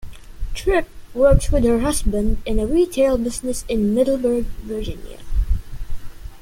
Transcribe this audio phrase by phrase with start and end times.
[0.55, 5.19] Tripp works with her husband in a retail business in Middleburg, Virginia.